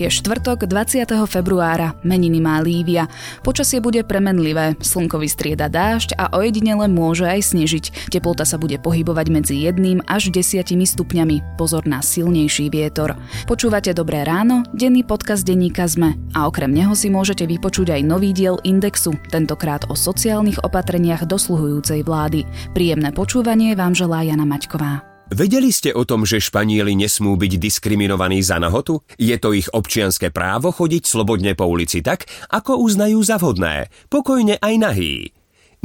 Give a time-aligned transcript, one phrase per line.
[0.00, 1.12] Je štvrtok 20.
[1.28, 3.04] februára, meniny má Lívia.
[3.44, 8.08] Počasie bude premenlivé, slnko vystrieda dážď a ojedinele môže aj snežiť.
[8.08, 11.60] Teplota sa bude pohybovať medzi 1 až 10 stupňami.
[11.60, 13.12] Pozor na silnejší vietor.
[13.44, 18.32] Počúvate Dobré ráno, denný podcast denníka ZME a okrem neho si môžete vypočuť aj nový
[18.32, 22.48] diel Indexu, tentokrát o sociálnych opatreniach dosluhujúcej vlády.
[22.72, 25.09] Príjemné počúvanie vám želá Jana Maťková.
[25.30, 28.98] Vedeli ste o tom, že Španieli nesmú byť diskriminovaní za nahotu?
[29.14, 34.58] Je to ich občianské právo chodiť slobodne po ulici tak, ako uznajú za vhodné, pokojne
[34.58, 35.30] aj nahý.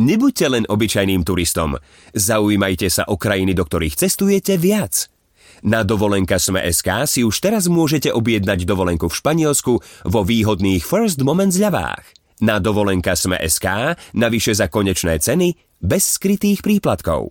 [0.01, 1.77] Nebuďte len obyčajným turistom.
[2.17, 5.13] Zaujímajte sa o krajiny, do ktorých cestujete viac.
[5.61, 9.73] Na dovolenka Sme.sk si už teraz môžete objednať dovolenku v Španielsku
[10.09, 12.01] vo výhodných First Moment zľavách.
[12.41, 15.53] Na dovolenka Sme.sk navyše za konečné ceny
[15.85, 17.29] bez skrytých príplatkov.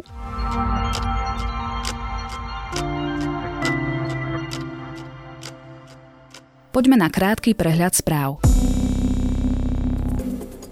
[6.74, 8.42] Poďme na krátky prehľad správ.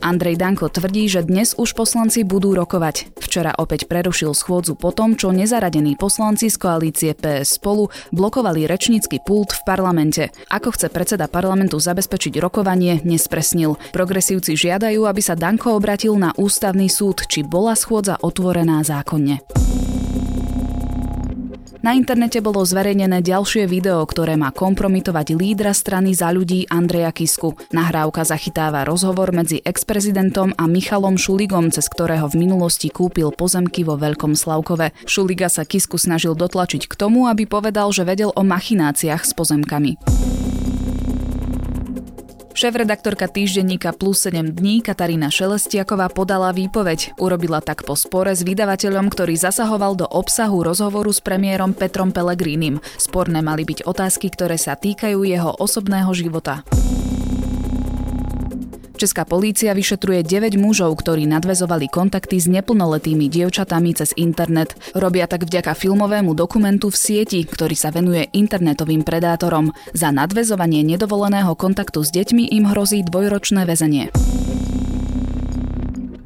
[0.03, 3.15] Andrej Danko tvrdí, že dnes už poslanci budú rokovať.
[3.23, 9.23] Včera opäť prerušil schôdzu po tom, čo nezaradení poslanci z koalície PS spolu blokovali rečnícky
[9.23, 10.35] pult v parlamente.
[10.51, 13.79] Ako chce predseda parlamentu zabezpečiť rokovanie, nespresnil.
[13.95, 19.39] Progresívci žiadajú, aby sa Danko obratil na ústavný súd, či bola schôdza otvorená zákonne.
[21.83, 27.59] Na internete bolo zverejnené ďalšie video, ktoré má kompromitovať lídra strany za ľudí Andreja Kisku.
[27.75, 33.99] Nahrávka zachytáva rozhovor medzi ex-prezidentom a Michalom Šuligom, cez ktorého v minulosti kúpil pozemky vo
[33.99, 34.95] Veľkom Slavkove.
[35.11, 39.99] Šuliga sa Kisku snažil dotlačiť k tomu, aby povedal, že vedel o machináciách s pozemkami.
[42.53, 47.17] Šéf-redaktorka týždenníka Plus 7 dní Katarína Šelestiaková podala výpoveď.
[47.17, 52.77] Urobila tak po spore s vydavateľom, ktorý zasahoval do obsahu rozhovoru s premiérom Petrom Pelegrínim.
[53.01, 56.61] Sporné mali byť otázky, ktoré sa týkajú jeho osobného života.
[59.03, 64.79] Česká polícia vyšetruje 9 mužov, ktorí nadvezovali kontakty s neplnoletými dievčatami cez internet.
[64.95, 69.75] Robia tak vďaka filmovému dokumentu v sieti, ktorý sa venuje internetovým predátorom.
[69.91, 74.15] Za nadvezovanie nedovoleného kontaktu s deťmi im hrozí dvojročné väzenie.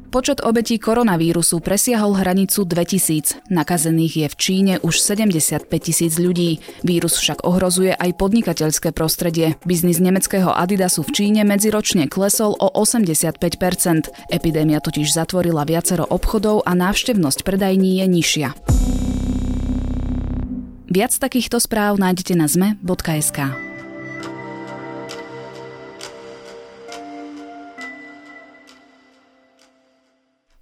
[0.07, 3.51] Počet obetí koronavírusu presiahol hranicu 2000.
[3.51, 6.63] Nakazených je v Číne už 75 tisíc ľudí.
[6.79, 9.59] Vírus však ohrozuje aj podnikateľské prostredie.
[9.67, 14.31] Biznis nemeckého Adidasu v Číne medziročne klesol o 85%.
[14.31, 18.49] Epidémia totiž zatvorila viacero obchodov a návštevnosť predajní je nižšia.
[20.87, 23.66] Viac takýchto správ nájdete na zme.sk.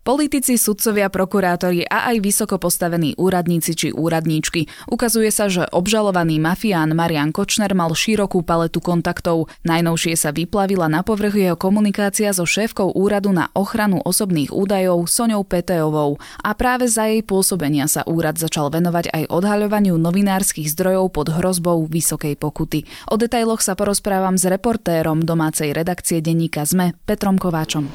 [0.05, 4.69] Politici, sudcovia, prokurátori a aj vysoko postavení úradníci či úradníčky.
[4.85, 9.49] Ukazuje sa, že obžalovaný mafián Marian Kočner mal širokú paletu kontaktov.
[9.65, 15.41] Najnovšie sa vyplavila na povrch jeho komunikácia so šéfkou úradu na ochranu osobných údajov Soňou
[15.41, 16.21] Peteovou.
[16.45, 21.81] A práve za jej pôsobenia sa úrad začal venovať aj odhaľovaniu novinárskych zdrojov pod hrozbou
[21.89, 22.85] vysokej pokuty.
[23.09, 27.89] O detailoch sa porozprávam s reportérom domácej redakcie denníka ZME Petrom Kováčom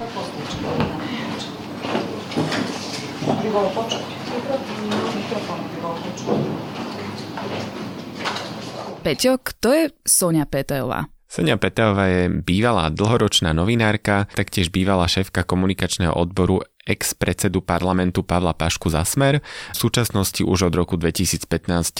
[3.50, 4.04] bolo počuť.
[9.00, 11.08] Peťo, kto je Sonia Peteová?
[11.30, 18.90] Sonia Peteová je bývalá dlhoročná novinárka, taktiež bývalá šéfka komunikačného odboru ex-predsedu parlamentu Pavla Pašku
[18.90, 19.38] za smer,
[19.72, 21.46] v súčasnosti už od roku 2015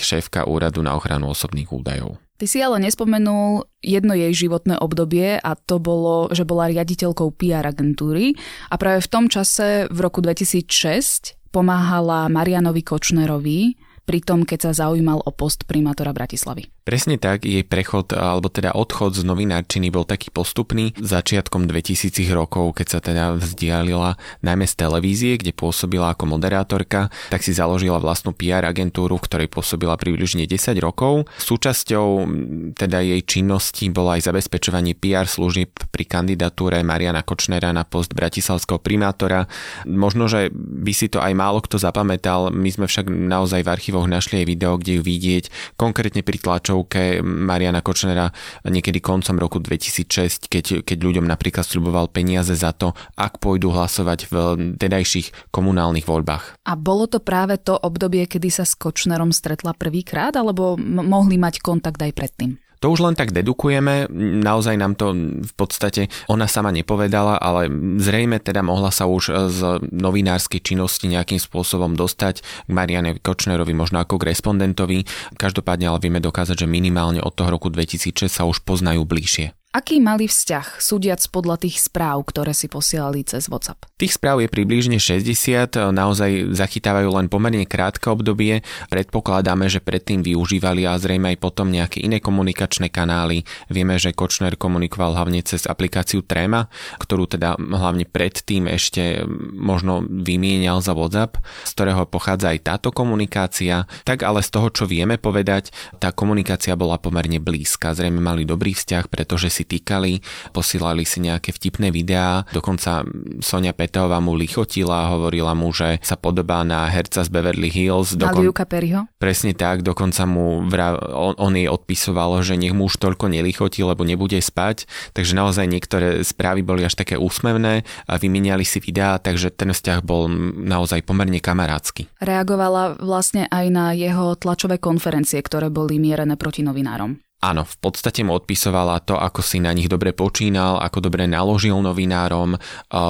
[0.03, 2.19] šéfka úradu na ochranu osobných údajov.
[2.41, 7.69] Ty si ale nespomenul jedno jej životné obdobie a to bolo, že bola riaditeľkou PR
[7.69, 8.33] agentúry
[8.73, 13.77] a práve v tom čase v roku 2006 pomáhala Marianovi Kočnerovi
[14.09, 16.80] pri tom, keď sa zaujímal o post primátora Bratislavy.
[16.91, 22.83] Presne tak, jej prechod, alebo teda odchod z novinárčiny bol taký postupný začiatkom 2000 rokov,
[22.83, 28.35] keď sa teda vzdialila najmä z televízie, kde pôsobila ako moderátorka, tak si založila vlastnú
[28.35, 31.31] PR agentúru, v ktorej pôsobila približne 10 rokov.
[31.39, 32.27] Súčasťou
[32.75, 38.83] teda jej činnosti bolo aj zabezpečovanie PR služieb pri kandidatúre Mariana Kočnera na post bratislavského
[38.83, 39.47] primátora.
[39.87, 44.11] Možno, že by si to aj málo kto zapamätal, my sme však naozaj v archívoch
[44.11, 48.31] našli aj video, kde ju vidieť konkrétne pri tlačov tlačovke Mariana Kočnera
[48.65, 54.21] niekedy koncom roku 2006, keď, keď ľuďom napríklad sľuboval peniaze za to, ak pôjdu hlasovať
[54.31, 54.35] v
[54.81, 56.65] tedajších komunálnych voľbách.
[56.67, 61.37] A bolo to práve to obdobie, kedy sa s Kočnerom stretla prvýkrát, alebo m- mohli
[61.37, 62.70] mať kontakt aj predtým?
[62.81, 64.09] To už len tak dedukujeme,
[64.41, 67.69] naozaj nám to v podstate ona sama nepovedala, ale
[68.01, 74.01] zrejme teda mohla sa už z novinárskej činnosti nejakým spôsobom dostať k Mariane Kočnerovi, možno
[74.01, 75.05] ako k respondentovi.
[75.37, 79.60] Každopádne ale vieme dokázať, že minimálne od toho roku 2006 sa už poznajú bližšie.
[79.71, 83.87] Aký mali vzťah, súdiac podľa tých správ, ktoré si posielali cez WhatsApp?
[84.03, 88.67] Tých správ je približne 60, naozaj zachytávajú len pomerne krátke obdobie.
[88.91, 93.47] Predpokladáme, že predtým využívali a zrejme aj potom nejaké iné komunikačné kanály.
[93.71, 96.67] Vieme, že Kočner komunikoval hlavne cez aplikáciu Trema,
[96.99, 99.23] ktorú teda hlavne predtým ešte
[99.55, 103.87] možno vymienial za WhatsApp, z ktorého pochádza aj táto komunikácia.
[104.03, 105.71] Tak ale z toho, čo vieme povedať,
[106.03, 107.95] tá komunikácia bola pomerne blízka.
[107.95, 110.25] Zrejme mali dobrý vzťah, pretože si si týkali,
[110.57, 113.05] posílali si nejaké vtipné videá, dokonca
[113.45, 118.17] Sonia Petová mu lichotila, hovorila mu, že sa podobá na herca z Beverly Hills.
[118.17, 118.49] Dokon...
[118.49, 119.05] Luka Perryho?
[119.21, 120.97] Presne tak, dokonca mu vra...
[121.13, 125.69] on, on jej odpisoval, že nech mu už toľko nelichotí, lebo nebude spať, takže naozaj
[125.69, 130.33] niektoré správy boli až také úsmevné a vymeniali si videá, takže ten vzťah bol
[130.65, 132.09] naozaj pomerne kamarádsky.
[132.23, 137.21] Reagovala vlastne aj na jeho tlačové konferencie, ktoré boli mierené proti novinárom.
[137.41, 141.73] Áno, v podstate mu odpisovala to, ako si na nich dobre počínal, ako dobre naložil
[141.81, 142.61] novinárom,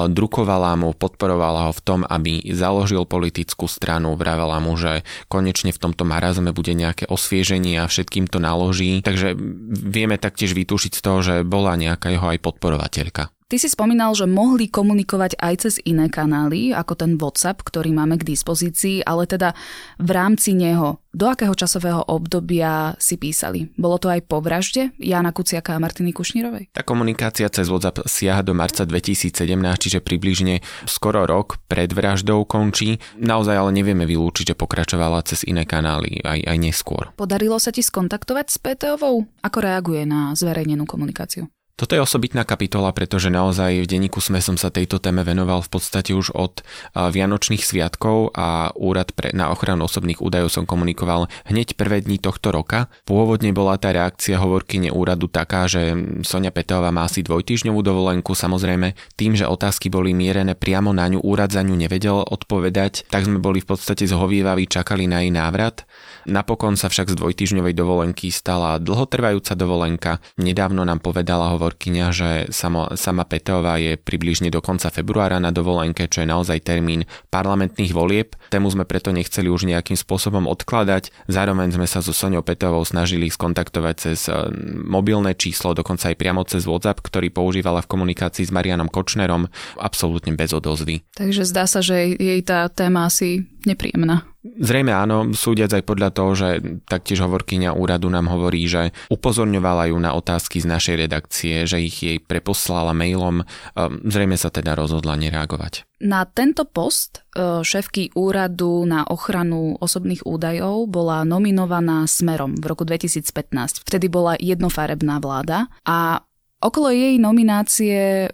[0.07, 5.81] drukovala mu, podporovala ho v tom, aby založil politickú stranu, vravela mu, že konečne v
[5.83, 9.03] tomto marazme bude nejaké osvieženie a všetkým to naloží.
[9.03, 9.35] Takže
[9.83, 13.35] vieme taktiež vytúšiť z toho, že bola nejaká jeho aj podporovateľka.
[13.51, 18.15] Ty si spomínal, že mohli komunikovať aj cez iné kanály, ako ten WhatsApp, ktorý máme
[18.15, 19.51] k dispozícii, ale teda
[19.99, 23.67] v rámci neho, do akého časového obdobia si písali?
[23.75, 26.71] Bolo to aj po vražde Jana Kuciaka a Martiny Kušnírovej?
[26.71, 29.35] Tá komunikácia cez WhatsApp siaha do marca 2017,
[29.83, 33.03] čiže približne skoro rok pred vraždou končí.
[33.19, 37.11] Naozaj ale nevieme vylúčiť, že pokračovala cez iné kanály aj, aj neskôr.
[37.19, 39.27] Podarilo sa ti skontaktovať s PTOvou?
[39.43, 41.51] Ako reaguje na zverejnenú komunikáciu?
[41.81, 45.69] Toto je osobitná kapitola, pretože naozaj v denníku SME som sa tejto téme venoval v
[45.73, 46.61] podstate už od
[46.93, 52.53] Vianočných sviatkov a úrad pre, na ochranu osobných údajov som komunikoval hneď prvé dni tohto
[52.53, 52.85] roka.
[53.09, 58.93] Pôvodne bola tá reakcia hovorkyne úradu taká, že Sonia Petová má asi dvojtýždňovú dovolenku, samozrejme
[59.17, 63.41] tým, že otázky boli mierené priamo na ňu, úrad za ňu nevedel odpovedať, tak sme
[63.41, 65.89] boli v podstate zhovievaví, čakali na jej návrat.
[66.29, 70.21] Napokon sa však z dvojtýždňovej dovolenky stala dlhotrvajúca dovolenka.
[70.37, 76.11] Nedávno nám povedala hovorkyňa, že sama, sama Petová je približne do konca februára na dovolenke,
[76.11, 78.35] čo je naozaj termín parlamentných volieb.
[78.51, 81.15] Tému sme preto nechceli už nejakým spôsobom odkladať.
[81.31, 84.35] Zároveň sme sa so Soňou Petovou snažili skontaktovať cez e,
[84.83, 89.47] mobilné číslo, dokonca aj priamo cez WhatsApp, ktorý používala v komunikácii s Marianom Kočnerom,
[89.79, 91.07] absolútne bez odozvy.
[91.15, 94.30] Takže zdá sa, že jej tá téma asi nepríjemná.
[94.41, 96.49] Zrejme áno, súdiac aj podľa toho, že
[96.89, 102.01] taktiež hovorkyňa úradu nám hovorí, že upozorňovala ju na otázky z našej redakcie, že ich
[102.01, 105.85] jej preposlala mailom, ehm, zrejme sa teda rozhodla nereagovať.
[106.01, 112.81] Na tento post e, šéfky úradu na ochranu osobných údajov bola nominovaná Smerom v roku
[112.81, 113.85] 2015.
[113.85, 116.25] Vtedy bola jednofarebná vláda a
[116.57, 118.25] okolo jej nominácie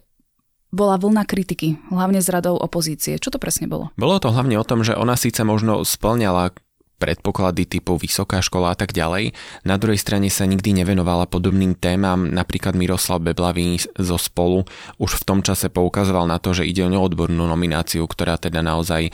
[0.72, 3.16] bola vlna kritiky, hlavne z radou opozície.
[3.18, 3.90] Čo to presne bolo?
[3.96, 6.52] Bolo to hlavne o tom, že ona síce možno splňala
[6.98, 9.38] predpoklady typu vysoká škola a tak ďalej.
[9.64, 14.66] Na druhej strane sa nikdy nevenovala podobným témam, napríklad Miroslav Beblavý zo spolu
[14.98, 19.14] už v tom čase poukazoval na to, že ide o neodbornú nomináciu, ktorá teda naozaj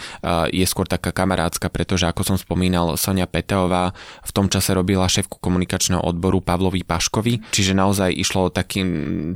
[0.49, 3.91] je skôr taká kamarádska, pretože ako som spomínal, Sonia Peteová
[4.23, 8.81] v tom čase robila šéfku komunikačného odboru Pavlovi Paškovi, čiže naozaj išlo o taký,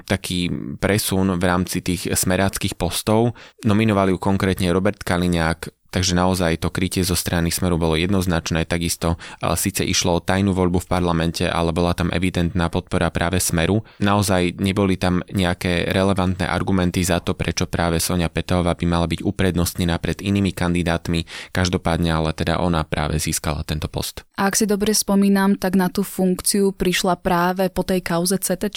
[0.07, 0.47] taký
[0.79, 3.35] presun v rámci tých smeráckých postov.
[3.67, 9.15] Nominovali ju konkrétne Robert Kaliňák, Takže naozaj to krytie zo strany Smeru bolo jednoznačné, takisto
[9.55, 13.87] síce išlo o tajnú voľbu v parlamente, ale bola tam evidentná podpora práve Smeru.
[14.03, 19.23] Naozaj neboli tam nejaké relevantné argumenty za to, prečo práve Sonia Petová by mala byť
[19.23, 21.23] uprednostnená pred inými kandidátmi,
[21.55, 24.27] každopádne ale teda ona práve získala tento post.
[24.35, 28.69] A ak si dobre spomínam, tak na tú funkciu prišla práve po tej kauze CT,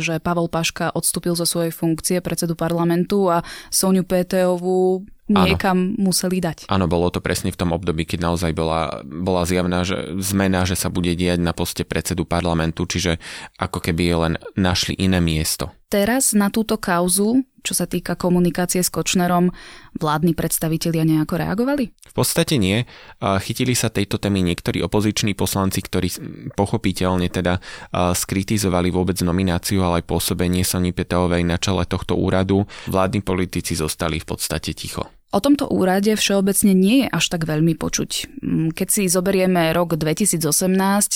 [0.00, 6.10] že Pavel Paška odstúpil zo svojej funkcie predsedu parlamentu a Soniu Peteovú niekam Áno.
[6.10, 6.66] museli dať.
[6.66, 10.74] Áno, bolo to presne v tom období, keď naozaj bola, bola zjavná že zmena, že
[10.74, 13.22] sa bude diať na poste predsedu parlamentu, čiže
[13.58, 15.70] ako keby len našli iné miesto.
[15.92, 19.54] Teraz na túto kauzu, čo sa týka komunikácie s Kočnerom,
[19.96, 21.94] vládni predstavitelia nejako reagovali?
[21.94, 22.84] V podstate nie.
[23.22, 26.10] Chytili sa tejto témy niektorí opoziční poslanci, ktorí
[26.58, 27.62] pochopiteľne teda
[27.94, 32.66] skritizovali vôbec nomináciu, ale aj pôsobenie Soni Peteovej na čele tohto úradu.
[32.90, 35.06] Vládni politici zostali v podstate ticho.
[35.32, 38.10] O tomto úrade všeobecne nie je až tak veľmi počuť.
[38.44, 40.44] Mm, keď si zoberieme rok 2018,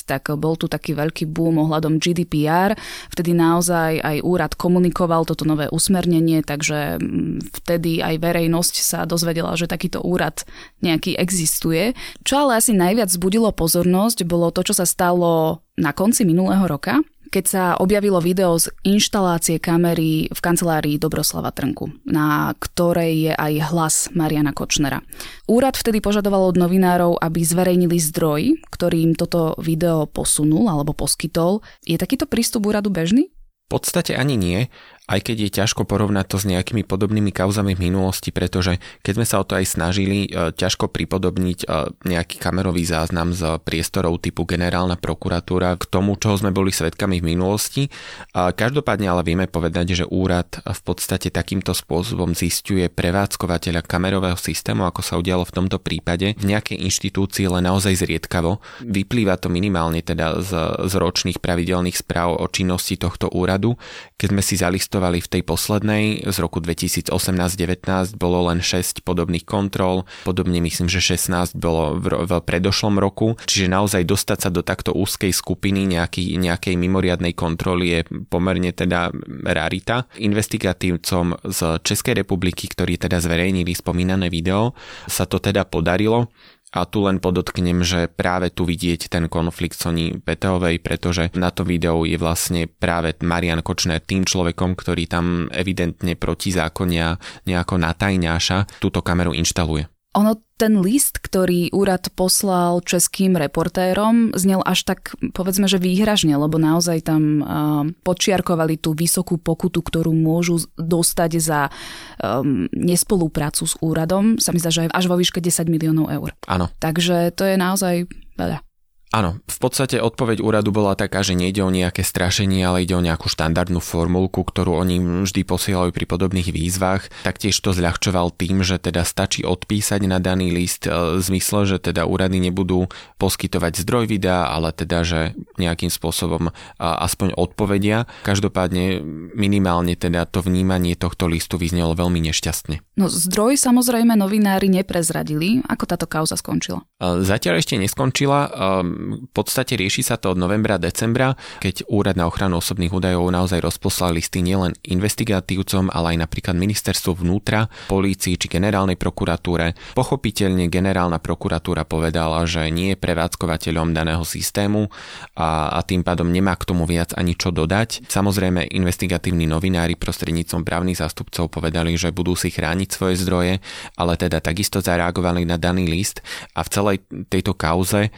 [0.09, 2.73] tak bol tu taký veľký boom ohľadom GDPR.
[3.13, 9.53] Vtedy naozaj aj úrad komunikoval toto nové usmernenie, takže mm, vtedy aj verejnosť sa dozvedela,
[9.53, 10.49] že takýto úrad
[10.81, 11.93] nejaký existuje.
[12.25, 17.05] Čo ale asi najviac zbudilo pozornosť, bolo to, čo sa stalo na konci minulého roka,
[17.37, 23.53] keď sa objavilo video z inštalácie kamery v kancelárii Dobroslava Trnku, na ktorej je aj
[23.69, 25.05] hlas Mariana Kočnera.
[25.45, 31.61] Úrad vtedy požadoval od novinárov, aby zverejnili zdroj, ktorý im toto video posunul alebo poskytol.
[31.85, 33.29] Je takýto prístup úradu bežný?
[33.69, 34.73] V podstate ani nie
[35.07, 39.27] aj keď je ťažko porovnať to s nejakými podobnými kauzami v minulosti, pretože keď sme
[39.27, 41.67] sa o to aj snažili, e, ťažko pripodobniť e,
[42.11, 47.29] nejaký kamerový záznam z priestorov typu generálna prokuratúra k tomu, čoho sme boli svetkami v
[47.37, 47.89] minulosti.
[48.35, 55.01] Každopádne ale vieme povedať, že úrad v podstate takýmto spôsobom zistuje prevádzkovateľa kamerového systému, ako
[55.01, 58.59] sa udialo v tomto prípade, v nejakej inštitúcii len naozaj zriedkavo.
[58.83, 60.53] Vyplýva to minimálne teda z,
[60.91, 63.79] z ročných pravidelných správ o činnosti tohto úradu.
[64.19, 66.05] Keď sme si zalistovali testovali v tej poslednej.
[66.25, 72.33] Z roku 2018-19 bolo len 6 podobných kontrol, podobne myslím, že 16 bolo v, v
[72.41, 78.01] predošlom roku, čiže naozaj dostať sa do takto úzkej skupiny nejaký, nejakej mimoriadnej kontroly je
[78.33, 79.13] pomerne teda
[79.45, 80.09] rarita.
[80.17, 84.73] Investigatívcom z Českej republiky, ktorí teda zverejnili spomínané video,
[85.05, 86.33] sa to teda podarilo
[86.77, 91.65] a tu len podotknem, že práve tu vidieť ten konflikt Sony Peteovej, pretože na to
[91.65, 97.17] videu je vlastne práve Marian Kočner tým človekom, ktorý tam evidentne proti zákonia
[97.49, 99.96] nejako natajňáša túto kameru inštaluje.
[100.17, 106.57] Ono ten list, ktorý úrad poslal českým reportérom, znel až tak, povedzme, že výhražne, lebo
[106.57, 114.41] naozaj tam uh, počiarkovali tú vysokú pokutu, ktorú môžu dostať za um, nespoluprácu s úradom.
[114.41, 116.33] Sa mi zdá, že až vo výške 10 miliónov eur.
[116.49, 116.73] Áno.
[116.81, 118.09] Takže to je naozaj
[118.41, 118.66] veľa.
[119.15, 123.01] Áno, v podstate odpoveď úradu bola taká, že nejde o nejaké strašenie, ale ide o
[123.01, 127.07] nejakú štandardnú formulku, ktorú oni vždy posielajú pri podobných výzvach.
[127.23, 131.77] Taktiež to zľahčoval tým, že teda stačí odpísať na daný list e, v zmysle, že
[131.79, 132.91] teda úrady nebudú
[133.23, 135.21] poskytovať zdroj videa, ale teda, že
[135.55, 136.51] nejakým spôsobom
[136.83, 138.11] aspoň odpovedia.
[138.27, 139.01] Každopádne
[139.39, 142.83] minimálne teda to vnímanie tohto listu vyznelo veľmi nešťastne.
[142.99, 145.63] No zdroj samozrejme novinári neprezradili.
[145.71, 146.83] Ako táto kauza skončila?
[146.99, 148.51] E, zatiaľ ešte neskončila
[148.97, 153.61] v podstate rieši sa to od novembra, decembra, keď Úrad na ochranu osobných údajov naozaj
[153.61, 159.77] rozposlal listy nielen investigatívcom, ale aj napríklad ministerstvu vnútra, polícii či generálnej prokuratúre.
[159.93, 164.89] Pochopiteľne generálna prokuratúra povedala, že nie je prevádzkovateľom daného systému
[165.37, 168.09] a, a tým pádom nemá k tomu viac ani čo dodať.
[168.09, 173.55] Samozrejme, investigatívni novinári prostredníctvom právnych zástupcov povedali, že budú si chrániť svoje zdroje,
[174.01, 176.25] ale teda takisto zareagovali na daný list
[176.57, 176.97] a v celej
[177.29, 178.09] tejto kauze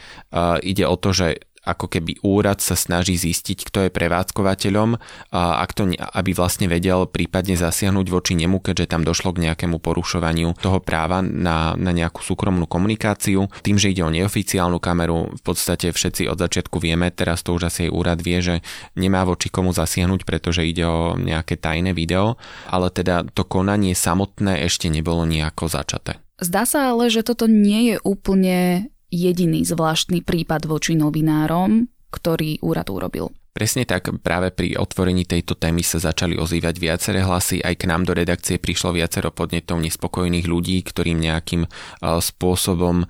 [0.69, 1.27] ide o to, že
[1.69, 4.89] ako keby úrad sa snaží zistiť, kto je prevádzkovateľom,
[5.35, 9.77] a ak to, aby vlastne vedel prípadne zasiahnuť voči nemu, keďže tam došlo k nejakému
[9.83, 13.51] porušovaniu toho práva na, na nejakú súkromnú komunikáciu.
[13.61, 17.69] Tým, že ide o neoficiálnu kameru, v podstate všetci od začiatku vieme, teraz to už
[17.69, 18.55] asi aj úrad vie, že
[18.95, 22.39] nemá voči komu zasiahnuť, pretože ide o nejaké tajné video,
[22.71, 26.23] ale teda to konanie samotné ešte nebolo nejako začaté.
[26.39, 32.89] Zdá sa ale, že toto nie je úplne jediný zvláštny prípad voči novinárom, ktorý úrad
[32.89, 33.33] urobil.
[33.59, 38.07] Presne tak, práve pri otvorení tejto témy sa začali ozývať viaceré hlasy, aj k nám
[38.07, 41.67] do redakcie prišlo viacero podnetov nespokojných ľudí, ktorým nejakým
[41.99, 43.03] spôsobom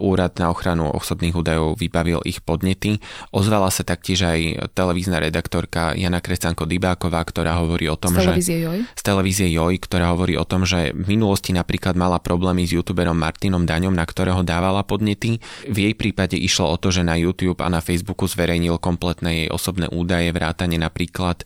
[0.00, 3.04] úrad na ochranu osobných údajov vybavil ich podnety.
[3.36, 8.56] Ozvala sa taktiež aj televízna redaktorka Jana Krecanko Dybáková, ktorá hovorí o tom, z televízie
[8.56, 8.64] že...
[8.64, 8.78] Joj?
[8.96, 13.20] Z televízie Joj, ktorá hovorí o tom, že v minulosti napríklad mala problémy s youtuberom
[13.20, 15.36] Martinom Daňom, na ktorého dávala podnety.
[15.68, 19.48] V jej prípade išlo o to, že na YouTube a na Facebooku zverejnil kompletné jej
[19.52, 21.42] osobné osobné údaje, vrátane napríklad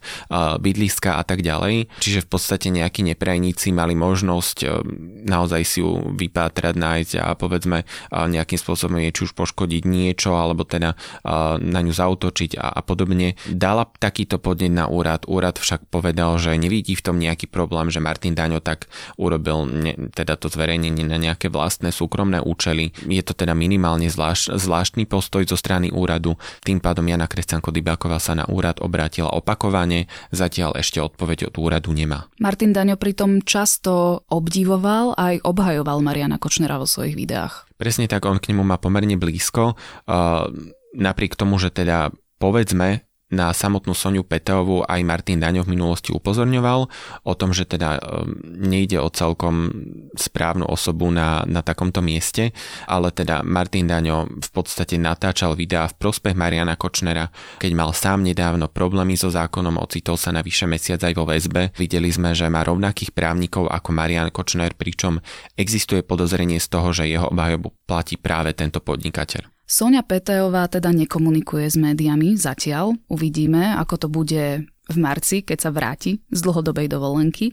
[0.60, 1.88] bydliska a tak ďalej.
[2.00, 4.66] Čiže v podstate nejakí neprajníci mali možnosť e,
[5.24, 10.66] naozaj si ju vypátrať, nájsť a povedzme nejakým spôsobom je či už poškodiť niečo, alebo
[10.66, 10.98] teda
[11.60, 13.38] na ňu zautočiť a, a podobne.
[13.48, 15.24] Dala takýto podnet na úrad.
[15.30, 19.92] Úrad však povedal, že nevidí v tom nejaký problém, že Martin Daňo tak urobil ne,
[20.12, 22.92] teda to zverejnenie na nejaké vlastné súkromné účely.
[23.06, 26.34] Je to teda minimálne zvlášť, zvláštny postoj zo strany úradu.
[26.66, 31.94] Tým pádom Jana Kresťanko Dybáková sa na úrad obrátila opakovane, zatiaľ ešte odpoveď od úradu
[31.94, 32.28] nemá.
[32.42, 37.70] Martin Daňo pritom často obdivoval aj obhajoval Mariana Kočnera vo svojich videách.
[37.78, 39.78] Presne tak, on k nemu má pomerne blízko.
[40.96, 46.80] Napriek tomu, že teda povedzme, na samotnú Soniu Peteovú aj Martin Daňo v minulosti upozorňoval
[47.26, 48.38] o tom, že teda ehm,
[48.70, 49.66] nejde o celkom
[50.14, 52.54] správnu osobu na, na takomto mieste,
[52.86, 57.26] ale teda Martin Daňo v podstate natáčal videá v prospech Mariana Kočnera,
[57.58, 61.74] keď mal sám nedávno problémy so zákonom, ocitol sa na vyše mesiac aj vo väzbe.
[61.74, 65.18] Videli sme, že má rovnakých právnikov ako Marian Kočner, pričom
[65.58, 69.55] existuje podozrenie z toho, že jeho obhajobu platí práve tento podnikateľ.
[69.66, 72.94] Sonia Peteová teda nekomunikuje s médiami zatiaľ.
[73.10, 77.50] Uvidíme, ako to bude v marci, keď sa vráti z dlhodobej dovolenky.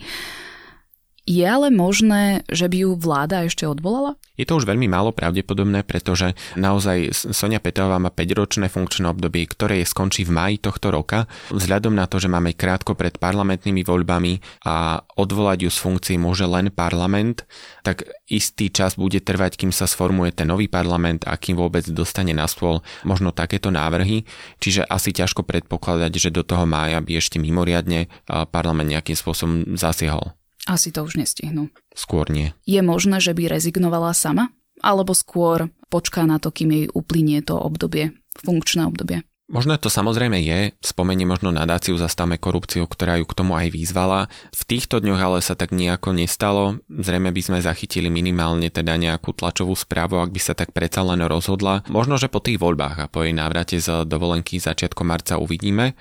[1.23, 4.19] Je ale možné, že by ju vláda ešte odvolala?
[4.35, 9.79] Je to už veľmi málo pravdepodobné, pretože naozaj Sonia Petrová má 5-ročné funkčné obdobie, ktoré
[9.79, 11.31] je skončí v maji tohto roka.
[11.53, 16.43] Vzhľadom na to, že máme krátko pred parlamentnými voľbami a odvolať ju z funkcií môže
[16.43, 17.47] len parlament,
[17.87, 22.35] tak istý čas bude trvať, kým sa sformuje ten nový parlament a kým vôbec dostane
[22.35, 24.27] na stôl možno takéto návrhy.
[24.59, 28.11] Čiže asi ťažko predpokladať, že do toho mája by ešte mimoriadne
[28.51, 30.35] parlament nejakým spôsobom zasiahol.
[30.63, 31.67] Asi to už nestihnú.
[31.91, 32.55] Skôr nie.
[32.63, 34.51] Je možné, že by rezignovala sama?
[34.79, 39.23] Alebo skôr počká na to, kým jej uplynie to obdobie, funkčné obdobie?
[39.51, 44.31] Možno to samozrejme je, spomenie možno nadáciu Zastavme korupciu, ktorá ju k tomu aj výzvala.
[44.55, 46.79] V týchto dňoch ale sa tak nejako nestalo.
[46.87, 51.21] Zrejme by sme zachytili minimálne teda nejakú tlačovú správu, ak by sa tak predsa len
[51.27, 51.83] rozhodla.
[51.91, 55.93] Možno, že po tých voľbách a po jej návrate z dovolenky začiatkom marca uvidíme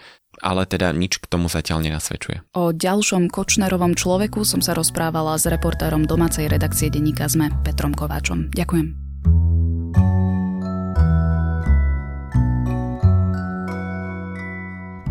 [0.42, 2.52] ale teda nič k tomu zatiaľ nenasvedčuje.
[2.58, 8.50] O ďalšom Kočnerovom človeku som sa rozprávala s reportérom domácej redakcie denníka ZME Petrom Kováčom.
[8.52, 9.01] Ďakujem.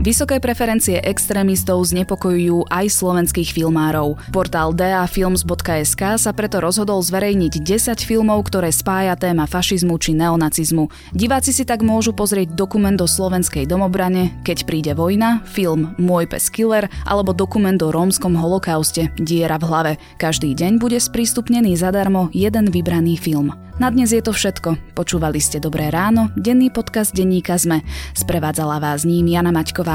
[0.02, 4.18] Vysoké preferencie extrémistov znepokojujú aj slovenských filmárov.
[4.34, 10.90] Portál dafilms.sk sa preto rozhodol zverejniť 10 filmov, ktoré spája téma fašizmu či neonacizmu.
[11.14, 16.50] Diváci si tak môžu pozrieť dokument o slovenskej domobrane, keď príde vojna, film Môj pes
[16.50, 19.92] killer alebo dokument o rómskom holokauste Diera v hlave.
[20.18, 23.54] Každý deň bude sprístupnený zadarmo jeden vybraný film.
[23.82, 24.94] Na dnes je to všetko.
[24.94, 27.82] Počúvali ste Dobré ráno, denný podcast denníka ZME.
[28.14, 29.91] Sprevádzala vás ním Jana Maťková.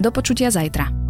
[0.00, 1.00] Do počutia zajtra.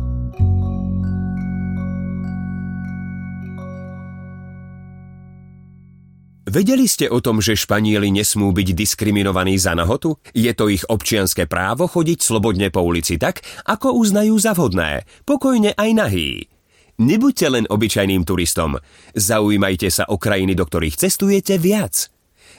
[6.51, 10.19] Vedeli ste o tom, že Španieli nesmú byť diskriminovaní za nahotu?
[10.35, 13.39] Je to ich občianské právo chodiť slobodne po ulici tak,
[13.71, 16.51] ako uznajú za vhodné, pokojne aj nahý.
[16.99, 18.83] Nebuďte len obyčajným turistom.
[19.15, 22.11] Zaujímajte sa o krajiny, do ktorých cestujete viac.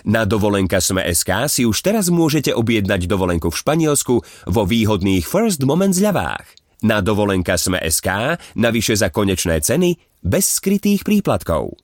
[0.06, 4.16] Na dovolenka Sme.sk si už teraz môžete objednať dovolenku v Španielsku
[4.50, 6.46] vo výhodných First Moment zľavách.
[6.86, 11.82] Na dovolenka Sme.sk navyše za konečné ceny bez skrytých príplatkov.